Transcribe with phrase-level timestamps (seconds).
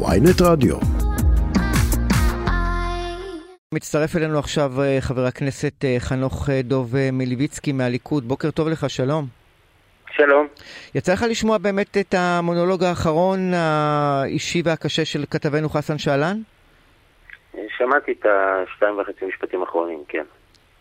[0.00, 0.76] ויינט רדיו.
[3.74, 8.24] מצטרף אלינו עכשיו אה, חבר הכנסת אה, חנוך אה, דוב מליביצקי מהליכוד.
[8.24, 9.24] בוקר טוב לך, שלום.
[10.10, 10.46] שלום.
[10.94, 16.36] יצא לך לשמוע באמת את המונולוג האחרון האישי והקשה של כתבנו חסן שאלן?
[17.78, 20.24] שמעתי את השתיים וחצי משפטים האחרונים, כן.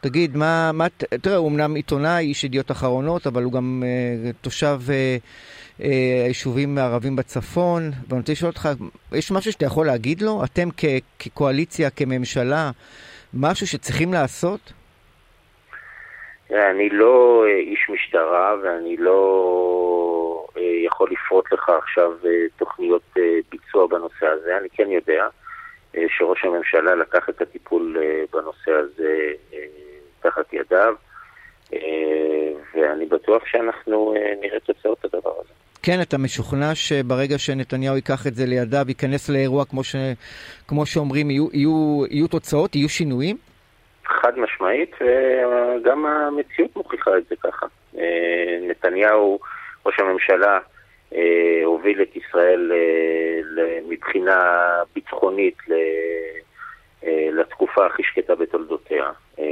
[0.07, 0.85] תגיד, מה, מה,
[1.21, 5.83] תראה, הוא אמנם עיתונאי, איש ידיעות אחרונות, אבל הוא גם uh, תושב uh, uh,
[6.25, 8.69] היישובים הערבים בצפון, ואני רוצה לשאול אותך,
[9.11, 10.41] יש משהו שאתה יכול להגיד לו?
[10.43, 10.85] אתם כ,
[11.19, 12.71] כקואליציה, כממשלה,
[13.33, 14.73] משהו שצריכים לעשות?
[16.51, 20.47] אני לא איש משטרה ואני לא
[20.85, 22.11] יכול לפרוט לך עכשיו
[22.57, 23.13] תוכניות
[23.51, 24.57] ביצוע בנושא הזה.
[24.57, 25.27] אני כן יודע
[26.07, 27.97] שראש הממשלה לקח את הטיפול
[28.33, 29.31] בנושא הזה
[30.25, 30.93] תחת ידיו,
[31.73, 31.79] אה,
[32.75, 35.53] ואני בטוח שאנחנו אה, נראה תוצאות הדבר הזה.
[35.83, 39.95] כן, אתה משוכנע שברגע שנתניהו ייקח את זה לידיו, ייכנס לאירוע כמו, ש...
[40.67, 43.37] כמו שאומרים, יהיו, יהיו, יהיו תוצאות, יהיו שינויים?
[44.05, 47.65] חד משמעית, וגם המציאות מוכיחה את זה ככה.
[47.97, 49.39] אה, נתניהו,
[49.85, 50.59] ראש הממשלה,
[51.65, 52.71] הוביל את ישראל
[53.89, 54.59] מבחינה
[54.95, 55.57] ביטחונית
[57.31, 59.11] לתקופה הכי שקטה בתולדותיה.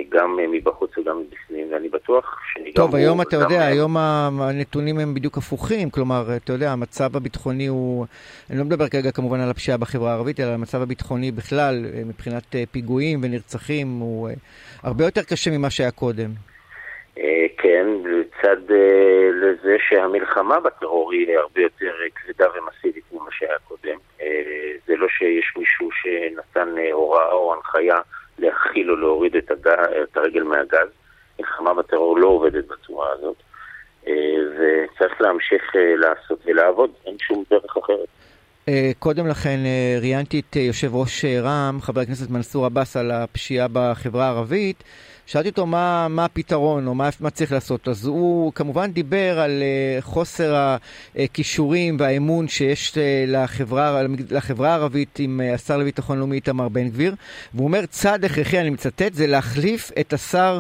[0.09, 3.73] גם מבחוץ וגם מבפנים, ואני בטוח שגם טוב, היום אתה יודע, הם...
[3.73, 8.05] היום הנתונים הם בדיוק הפוכים, כלומר, אתה יודע, המצב הביטחוני הוא,
[8.49, 12.63] אני לא מדבר כרגע כמובן על הפשיעה בחברה הערבית, אלא המצב הביטחוני בכלל, מבחינת אה,
[12.71, 14.33] פיגועים ונרצחים, הוא אה,
[14.83, 16.29] הרבה יותר קשה ממה שהיה קודם.
[17.17, 18.57] אה, כן, לצד
[19.41, 23.97] לזה שהמלחמה בטרור היא הרבה יותר כבדה ומסיבית ממה שהיה קודם.
[24.87, 25.89] זה לא שיש מישהו
[26.53, 27.95] שנתן הוראה או הנחיה
[28.39, 29.67] להכיל או להוריד את, הג...
[30.03, 30.87] את הרגל מהגז.
[31.39, 33.35] מלחמה בטרור לא עובדת בצורה הזאת,
[34.07, 34.13] אה,
[34.51, 38.07] וצריך להמשיך אה, לעשות ולעבוד, אין שום דרך אחרת.
[38.69, 39.59] אה, קודם לכן
[40.01, 44.83] ראיינתי את יושב ראש רע"מ, חבר הכנסת מנסור עבאס, על הפשיעה בחברה הערבית.
[45.25, 47.87] שאלתי אותו מה, מה הפתרון או מה, מה צריך לעשות.
[47.87, 50.75] אז הוא כמובן דיבר על uh, חוסר
[51.15, 52.97] הכישורים והאמון שיש uh,
[53.27, 57.15] לחברה, לחברה הערבית עם uh, השר לביטחון לאומי איתמר בן גביר.
[57.53, 60.59] והוא אומר, צעד הכרחי, אני מצטט, זה להחליף את השר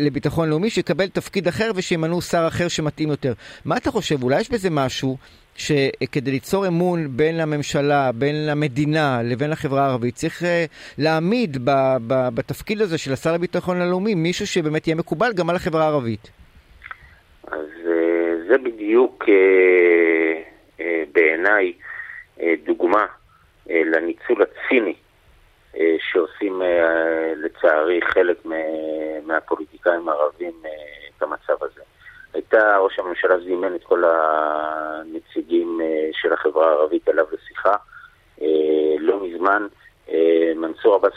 [0.00, 3.32] לביטחון לאומי, שיקבל תפקיד אחר ושימנו שר אחר שמתאים יותר.
[3.64, 4.22] מה אתה חושב?
[4.22, 5.16] אולי יש בזה משהו?
[5.56, 10.44] שכדי ליצור אמון בין הממשלה, בין המדינה לבין החברה הערבית, צריך uh,
[10.98, 11.56] להעמיד
[12.34, 16.30] בתפקיד הזה של השר לביטחון הלאומי מישהו שבאמת יהיה מקובל גם על החברה הערבית.
[17.46, 17.88] אז uh,
[18.48, 20.82] זה בדיוק uh,
[21.12, 21.72] בעיניי
[22.64, 23.06] דוגמה
[23.66, 24.94] לניצול הציני
[25.98, 26.62] שעושים
[27.36, 28.36] לצערי חלק
[29.26, 30.52] מהפוליטיקאים הערבים
[31.16, 31.80] את המצב הזה.
[32.34, 37.74] הייתה, ראש הממשלה זימן את כל הנציגים אה, של החברה הערבית אליו לשיחה.
[38.42, 39.66] אה, לא מזמן
[40.08, 41.12] אה, מנסור עבאס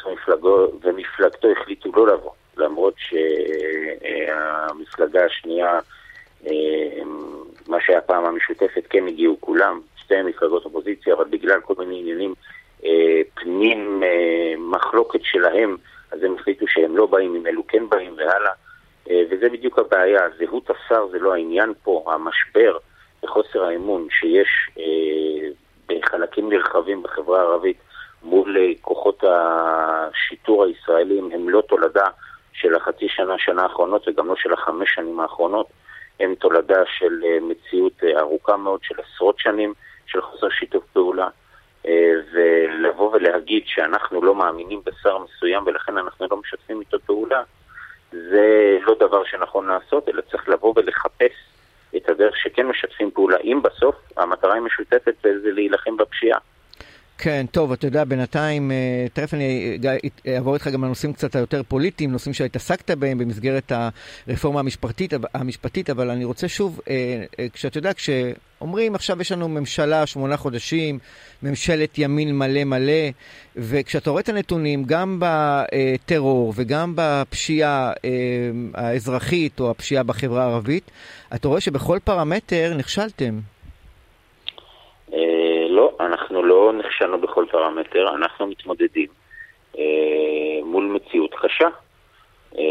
[0.81, 2.93] ומפלגתו החליטו לא לבוא, למרות
[4.27, 5.79] שהמפלגה השנייה,
[7.67, 12.33] מה שהיה פעם המשותפת, כן הגיעו כולם, שתי מפלגות אופוזיציה, אבל בגלל כל מיני עניינים
[13.33, 14.03] פנים
[14.57, 15.77] מחלוקת שלהם,
[16.11, 18.51] אז הם החליטו שהם לא באים, אם אלו כן באים והלאה.
[19.09, 22.77] אה, וזה בדיוק הבעיה, זהות השר זה לא העניין פה, המשבר
[23.23, 25.49] וחוסר האמון שיש אה,
[25.87, 27.77] בחלקים נרחבים בחברה הערבית
[28.23, 32.05] מול אה, כוחות השיטור הישראלים הם לא תולדה
[32.53, 35.67] של החצי שנה, שנה האחרונות וגם לא של החמש שנים האחרונות,
[36.19, 39.73] הם תולדה של מציאות ארוכה מאוד של עשרות שנים
[40.05, 41.27] של חוסר שיתוף פעולה.
[42.33, 47.43] ולבוא ולהגיד שאנחנו לא מאמינים בשר מסוים ולכן אנחנו לא משתפים איתו פעולה,
[48.11, 51.31] זה לא דבר שנכון לעשות, אלא צריך לבוא ולחפש
[51.97, 53.37] את הדרך שכן משתפים פעולה.
[53.37, 56.39] אם בסוף המטרה היא משותפת וזה להילחם בפשיעה.
[57.17, 59.77] כן, טוב, אתה יודע, בינתיים, אה, תכף אני
[60.35, 63.71] אעבור איתך גם לנושאים קצת היותר פוליטיים, נושאים שהתעסקת בהם במסגרת
[64.27, 69.47] הרפורמה המשפטית, המשפטית אבל אני רוצה שוב, אה, אה, כשאתה יודע, כשאומרים עכשיו יש לנו
[69.47, 70.99] ממשלה שמונה חודשים,
[71.43, 73.09] ממשלת ימין מלא מלא,
[73.55, 77.93] וכשאתה רואה את הנתונים, גם בטרור וגם בפשיעה
[78.73, 80.91] האזרחית או הפשיעה בחברה הערבית,
[81.35, 83.39] אתה רואה שבכל פרמטר נכשלתם.
[85.77, 89.07] לא, אנחנו לא נכשלנו בכל פרמטר, אנחנו מתמודדים
[89.77, 89.83] אה,
[90.63, 91.67] מול מציאות קשה.
[92.57, 92.63] אה,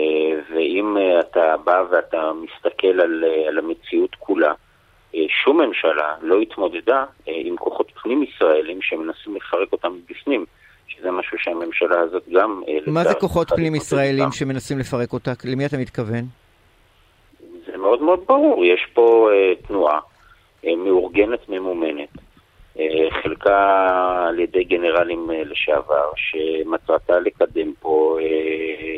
[0.50, 4.52] ואם אה, אתה בא ואתה מסתכל על, אה, על המציאות כולה,
[5.14, 10.44] אה, שום ממשלה לא התמודדה אה, עם כוחות פנים ישראלים שמנסים לפרק אותם מבפנים.
[10.88, 12.62] שזה משהו שהממשלה הזאת גם...
[12.68, 15.32] אה, מה זה כוחות פנים ישראלים שמנסים לפרק אותה?
[15.44, 16.24] למי אתה מתכוון?
[17.66, 20.00] זה מאוד מאוד ברור, יש פה אה, תנועה
[20.66, 22.08] אה, מאורגנת, ממומנת,
[23.22, 28.18] חלקה על ידי גנרלים לשעבר, שמטרתה לקדם פה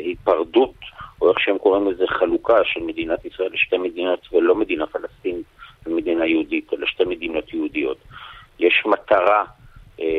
[0.05, 0.73] היפרדות,
[1.21, 5.45] או איך שהם קוראים לזה חלוקה של מדינת ישראל לשתי מדינות ולא מדינה פלסטינית
[5.85, 7.97] ומדינה יהודית, אלא שתי מדינות יהודיות.
[8.59, 9.43] יש מטרה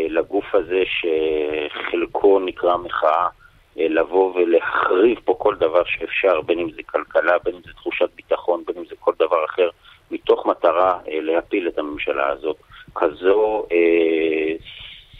[0.08, 3.28] לגוף הזה שחלקו נקרא מחאה,
[3.76, 8.62] לבוא ולהחריב פה כל דבר שאפשר, בין אם זה כלכלה, בין אם זה תחושת ביטחון,
[8.66, 9.68] בין אם זה כל דבר אחר,
[10.10, 12.56] מתוך מטרה להפיל את הממשלה הזאת.
[12.94, 14.54] כזו אה,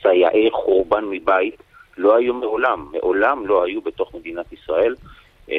[0.02, 1.56] סייעי חורבן מבית
[1.99, 4.94] לא היו מעולם, מעולם לא היו בתוך מדינת ישראל.
[5.50, 5.56] אה,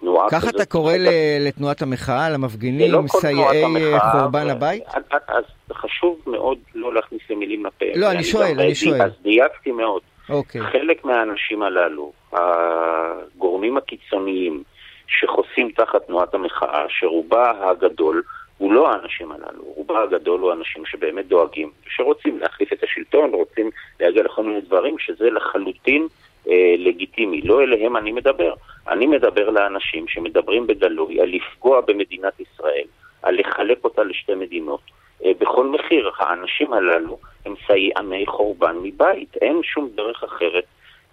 [0.00, 0.92] תנועה ככה אתה קורא
[1.40, 4.82] לתנועת המחאה, למפגינים, לא סייעי חורבן הבית?
[5.28, 7.86] אז חשוב מאוד לא להכניס למילים לפה.
[7.94, 9.02] לא, אני שואל, אני שואל.
[9.02, 10.02] אז דייקתי מאוד.
[10.30, 10.60] אוקיי.
[10.60, 14.62] חלק מהאנשים הללו, הגורמים הקיצוניים
[15.06, 18.22] שחוסים תחת תנועת המחאה, שרובה הגדול
[18.58, 23.70] הוא לא האנשים הללו, רובה הגדול הוא אנשים שבאמת דואגים, שרוצים להחליף את השלטון, רוצים
[24.00, 26.06] להגיע לכל מיני דברים, שזה לחלוטין
[26.48, 27.40] אה, לגיטימי.
[27.40, 28.54] לא אליהם אני מדבר.
[28.88, 32.84] אני מדבר לאנשים שמדברים בגלוי על לפגוע במדינת ישראל,
[33.22, 34.80] על לחלק אותה לשתי מדינות.
[35.24, 40.64] אה, בכל מחיר, האנשים הללו הם סייעני חורבן מבית, אין שום דרך אחרת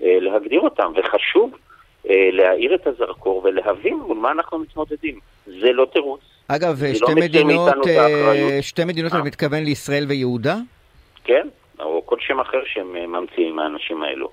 [0.02, 1.58] אה, להגדיר אותם, וחשוב
[2.10, 5.20] אה, להאיר את הזרקור ולהבין מול מה אנחנו מתמודדים.
[5.46, 6.35] זה לא תירוץ.
[6.48, 10.56] אגב, שתי לא מדינות, אה, שתי מדינות, אני מתכוון לישראל ויהודה?
[11.24, 11.48] כן,
[11.80, 14.30] או כל שם אחר שהם אה, ממציאים, האנשים האלו.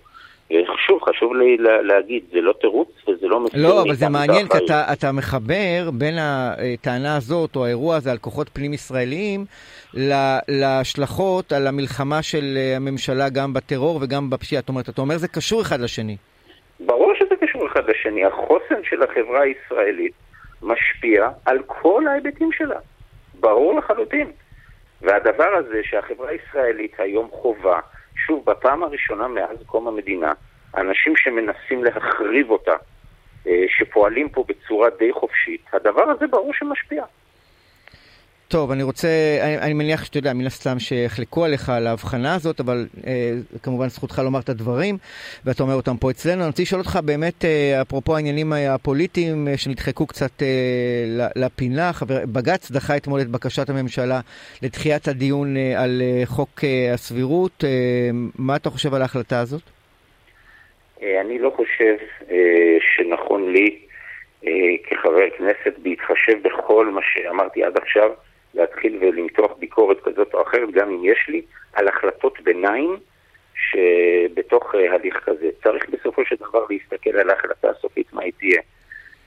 [0.75, 4.59] חשוב, חשוב לי להגיד, זה לא תירוץ וזה לא מסתיר לא, אבל זה מעניין, כי
[4.65, 9.45] אתה, אתה מחבר בין הטענה הזאת או האירוע הזה על כוחות פנים ישראליים
[10.49, 14.61] להשלכות על המלחמה של הממשלה גם בטרור וגם בפשיעה.
[14.61, 16.17] זאת אומרת, אתה אומר זה קשור אחד לשני.
[16.81, 18.25] ברור שזה קשור אחד לשני.
[18.25, 20.13] החוסן של החברה הישראלית
[20.63, 22.79] משפיע על כל ההיבטים שלה.
[23.41, 24.31] ברור לחלוטין.
[25.03, 27.81] והדבר הזה שהחברה הישראלית היום חווה,
[28.27, 30.33] שוב, בפעם הראשונה מאז קום המדינה,
[30.77, 32.75] אנשים שמנסים להחריב אותה,
[33.47, 37.05] אה, שפועלים פה בצורה די חופשית, הדבר הזה ברור שמשפיע.
[38.53, 39.09] טוב, אני רוצה,
[39.43, 43.13] אני, אני מניח שאתה יודע, מן הסתם שיחלקו עליך על ההבחנה הזאת, אבל אה,
[43.63, 44.97] כמובן זכותך לומר את הדברים,
[45.45, 46.41] ואתה אומר אותם פה אצלנו.
[46.41, 52.19] אני רוצה לשאול אותך באמת, אה, אפרופו העניינים הפוליטיים אה, שנדחקו קצת אה, לפינה, חבר,
[52.33, 54.21] בג"ץ דחה אתמול את בקשת הממשלה
[54.63, 57.65] לדחיית הדיון אה, על אה, חוק אה, הסבירות.
[57.65, 57.71] אה,
[58.39, 59.63] מה אתה חושב על ההחלטה הזאת?
[61.03, 61.97] אה, אני לא חושב
[62.31, 63.79] אה, שנכון לי
[64.47, 64.51] אה,
[64.89, 68.11] כחבר כנסת, בהתחשב בכל מה שאמרתי עד עכשיו,
[68.55, 72.97] להתחיל ולמתוח ביקורת כזאת או אחרת, גם אם יש לי, על החלטות ביניים
[73.55, 75.51] שבתוך אה, הליך כזה.
[75.63, 78.63] צריך בסופו של דבר להסתכל על ההחלטה הסופית, מה היא תהיה.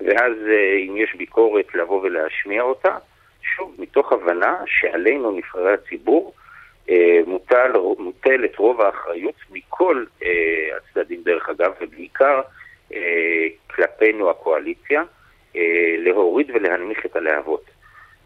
[0.01, 2.97] ואז אה, אם יש ביקורת, לבוא ולהשמיע אותה,
[3.41, 6.33] שוב, מתוך הבנה שעלינו, נבחרי הציבור,
[6.89, 10.05] אה, מוטל, מוטלת רוב האחריות מכל
[10.77, 12.41] הצדדים, דרך אגב, ובעיקר
[13.75, 15.03] כלפינו הקואליציה,
[15.97, 17.74] להוריד ולהנמיך את הלהבות.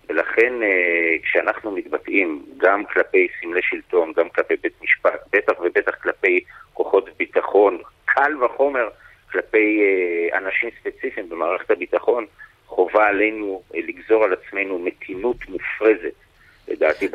[0.10, 6.44] ולכן אה, כשאנחנו מתבטאים גם כלפי סמלי שלטון, גם כלפי בית משפט, בטח ובטח כלפי
[6.74, 8.90] כוחות ביטחון, קל וחומר
[9.32, 12.26] כלפי אה, אנשים ספציפיים במערכת הביטחון,
[12.66, 15.38] חובה עלינו אה, לגזור על עצמנו מתינות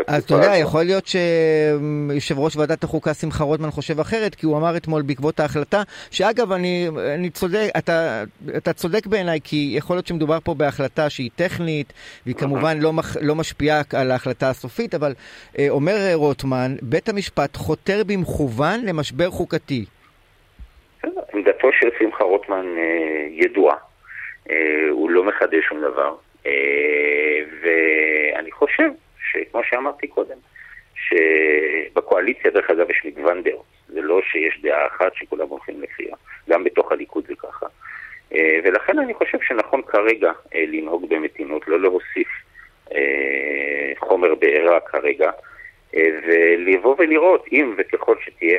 [0.07, 4.57] אז אתה יודע, יכול להיות שיושב ראש ועדת החוקה שמחה רוטמן חושב אחרת, כי הוא
[4.57, 8.25] אמר אתמול בעקבות ההחלטה, שאגב, אני, אני צודק, אתה,
[8.57, 11.93] אתה צודק בעיניי, כי יכול להיות שמדובר פה בהחלטה שהיא טכנית,
[12.27, 15.13] והיא כמובן לא, מח, לא משפיעה על ההחלטה הסופית, אבל
[15.59, 19.85] אה, אומר רוטמן, בית המשפט חותר במכוון למשבר חוקתי.
[21.35, 23.77] עמדתו של שמחה רוטמן אה, ידועה,
[24.51, 24.57] אה,
[24.91, 26.15] הוא לא מחדש שום דבר,
[26.47, 26.53] אה,
[27.63, 28.91] ואני חושב
[29.35, 30.37] שכמו שאמרתי קודם,
[30.95, 36.17] שבקואליציה דרך אגב יש מגוון דעות, זה לא שיש דעה אחת שכולם הולכים לפיה,
[36.49, 37.67] גם בתוך הליכוד זה ככה.
[38.35, 42.29] אה, ולכן אני חושב שנכון כרגע אה, לנהוג במתינות, לא להוסיף
[42.95, 45.31] אה, חומר בעירה כרגע,
[46.27, 48.59] ולבוא ולראות אם וככל שתהיה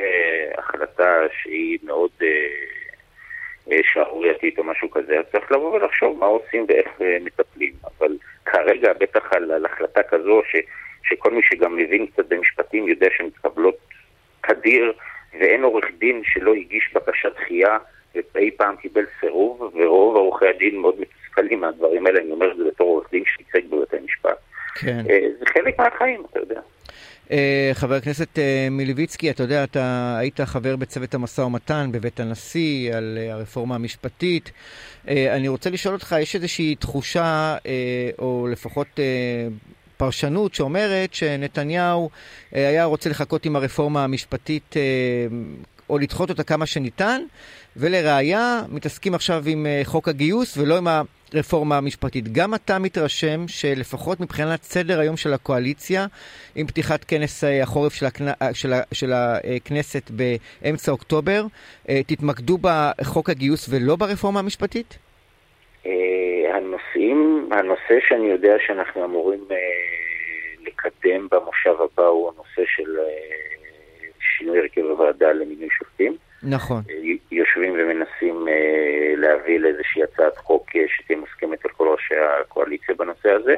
[0.58, 2.10] החלטה שהיא מאוד
[3.82, 6.88] שערורייתית או משהו כזה, אז צריך לבוא ולחשוב מה עושים ואיך
[7.20, 7.72] מטפלים.
[7.98, 8.16] אבל
[8.56, 10.56] כרגע, בטח על, על החלטה כזו, ש,
[11.02, 13.76] שכל מי שגם מבין קצת במשפטים יודע שהן מתקבלות
[14.46, 14.92] תדיר,
[15.40, 17.78] ואין עורך דין שלא הגיש בקשת דחייה
[18.34, 22.64] ואי פעם קיבל סירוב, ורוב עורכי הדין מאוד מתוסכלים מהדברים האלה, אני אומר את זה
[22.64, 24.38] בתור עורך דין שייצג בבתי משפט.
[24.80, 25.00] כן.
[25.10, 26.60] אה, זה חלק מהחיים, אתה יודע.
[27.26, 27.30] Uh,
[27.72, 33.18] חבר הכנסת uh, מלביצקי, אתה יודע, אתה היית חבר בצוות המשא ומתן בבית הנשיא על
[33.18, 34.50] uh, הרפורמה המשפטית.
[35.08, 37.56] אני רוצה לשאול אותך, יש איזושהי תחושה,
[38.18, 39.00] או לפחות
[39.96, 42.10] פרשנות שאומרת שנתניהו
[42.52, 44.74] היה רוצה לחכות עם הרפורמה המשפטית
[45.90, 47.20] או לדחות אותה כמה שניתן,
[47.76, 50.86] ולראיה, מתעסקים עכשיו עם חוק הגיוס ולא עם
[51.34, 52.32] הרפורמה המשפטית.
[52.32, 56.06] גם אתה מתרשם שלפחות מבחינת סדר היום של הקואליציה,
[56.54, 58.24] עם פתיחת כנס החורף של, הכנ...
[58.52, 58.80] של, ה...
[58.92, 61.42] של הכנסת באמצע אוקטובר,
[61.84, 64.98] תתמקדו בחוק הגיוס ולא ברפורמה המשפטית?
[66.54, 69.44] הנושאים, הנושא שאני יודע שאנחנו אמורים
[70.66, 72.96] לקדם במושב הבא הוא הנושא של
[74.20, 76.16] שינוי הרכב הוועדה למינוי שופטים.
[76.46, 76.82] נכון.
[77.30, 78.46] יושבים ומנסים
[79.16, 83.54] להביא לאיזושהי הצעת חוק שתהיה מוסכמת על כל ראשי הקואליציה בנושא הזה.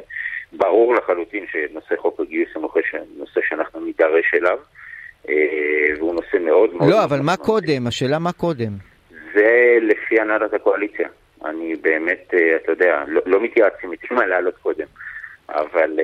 [0.53, 2.69] ברור לחלוטין שנושא חוק הגיוס הוא
[3.17, 4.57] נושא שאנחנו נידרש אליו,
[5.97, 6.89] והוא נושא מאוד מאוד...
[6.89, 7.87] לא, אבל מה קודם?
[7.87, 8.71] השאלה מה קודם.
[9.33, 11.07] זה לפי הנהלת הקואליציה.
[11.45, 14.85] אני באמת, אתה יודע, לא, לא מתייעצים איתי מה לעלות קודם.
[15.53, 15.99] אבל...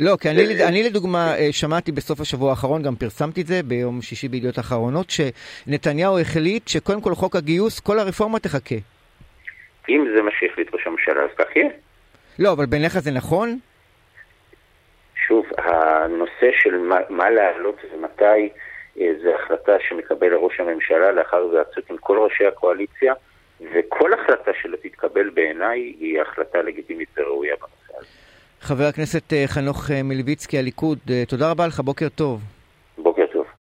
[0.00, 0.68] לא, כי אני, זה...
[0.68, 6.18] אני לדוגמה שמעתי בסוף השבוע האחרון, גם פרסמתי את זה ביום שישי בידיעות אחרונות, שנתניהו
[6.18, 8.74] החליט שקודם כל חוק הגיוס, כל הרפורמה תחכה.
[9.88, 11.68] אם זה מה שהחליט ראש הממשלה, אז כך יהיה.
[12.38, 13.58] לא, אבל בעיניך זה נכון?
[15.26, 18.48] שוב, הנושא של מה, מה להעלות ומתי,
[18.94, 23.14] זה החלטה שמקבל ראש הממשלה לאחר היוועצות עם כל ראשי הקואליציה,
[23.74, 27.81] וכל החלטה שלא תתקבל בעיניי היא החלטה לגיטימית וראויה בנושא.
[28.62, 32.40] חבר הכנסת חנוך מלביצקי, הליכוד, תודה רבה לך, בוקר טוב.